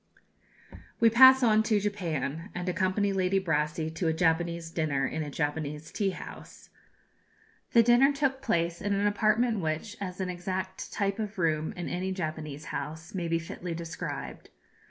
We 0.99 1.11
pass 1.11 1.43
on 1.43 1.61
to 1.61 1.79
Japan, 1.79 2.49
and 2.55 2.67
accompany 2.67 3.13
Lady 3.13 3.37
Brassey 3.39 3.91
to 3.93 4.07
a 4.07 4.13
Japanese 4.13 4.71
dinner 4.71 5.05
in 5.05 5.21
a 5.21 5.29
Japanese 5.29 5.91
tea 5.91 6.09
house. 6.09 6.69
The 7.73 7.83
dinner 7.83 8.11
took 8.11 8.41
place 8.41 8.81
in 8.81 8.93
an 8.93 9.05
apartment 9.05 9.59
which, 9.59 9.95
as 10.01 10.19
an 10.19 10.31
exact 10.31 10.91
type 10.91 11.19
of 11.19 11.37
a 11.37 11.41
room 11.43 11.71
in 11.73 11.87
any 11.87 12.11
Japanese 12.11 12.65
house, 12.73 13.13
may 13.13 13.27
fitly 13.37 13.73
be 13.73 13.77
described. 13.77 14.49